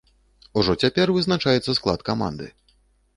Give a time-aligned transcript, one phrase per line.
[0.61, 2.49] Ужо цяпер вызначаецца склад каманды.